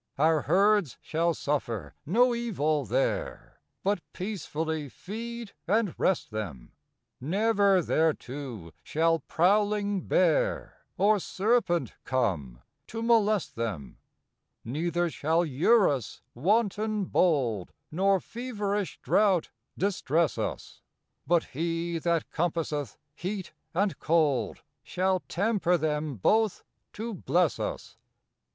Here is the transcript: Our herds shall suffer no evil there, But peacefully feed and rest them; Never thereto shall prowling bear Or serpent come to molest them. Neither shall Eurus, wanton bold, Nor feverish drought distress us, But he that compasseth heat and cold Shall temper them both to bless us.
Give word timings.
Our 0.17 0.41
herds 0.41 0.97
shall 0.99 1.35
suffer 1.35 1.93
no 2.07 2.33
evil 2.33 2.85
there, 2.85 3.59
But 3.83 3.99
peacefully 4.13 4.89
feed 4.89 5.51
and 5.67 5.93
rest 5.95 6.31
them; 6.31 6.71
Never 7.19 7.83
thereto 7.83 8.71
shall 8.81 9.19
prowling 9.19 10.07
bear 10.07 10.79
Or 10.97 11.19
serpent 11.19 11.93
come 12.03 12.63
to 12.87 13.03
molest 13.03 13.55
them. 13.55 13.99
Neither 14.65 15.11
shall 15.11 15.45
Eurus, 15.45 16.21
wanton 16.33 17.05
bold, 17.05 17.71
Nor 17.91 18.19
feverish 18.19 18.97
drought 19.03 19.51
distress 19.77 20.35
us, 20.39 20.81
But 21.27 21.43
he 21.43 21.99
that 21.99 22.27
compasseth 22.31 22.97
heat 23.13 23.53
and 23.75 23.99
cold 23.99 24.63
Shall 24.81 25.19
temper 25.27 25.77
them 25.77 26.15
both 26.15 26.63
to 26.93 27.13
bless 27.13 27.59
us. 27.59 27.97